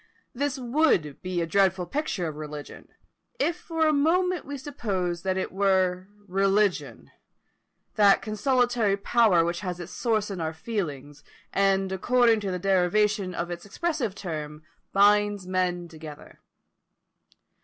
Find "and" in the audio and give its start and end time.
11.53-11.91